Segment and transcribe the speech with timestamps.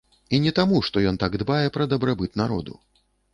[0.35, 2.73] І не таму, што ён так дбае пра дабрабыт народу.